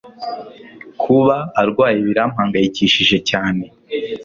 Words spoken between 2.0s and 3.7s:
birampangayikishije cyane